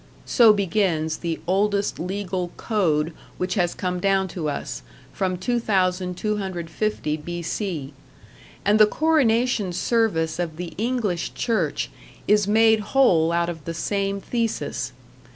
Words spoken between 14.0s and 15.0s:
thesis.